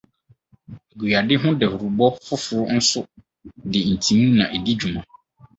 [0.93, 3.01] Aguade ho dawurubɔ foforo nso
[3.71, 5.01] de ntimu na edi dwuma.